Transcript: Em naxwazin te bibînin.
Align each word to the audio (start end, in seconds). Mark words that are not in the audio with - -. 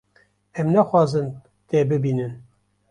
Em 0.59 0.67
naxwazin 0.73 1.27
te 1.69 1.77
bibînin. 1.89 2.33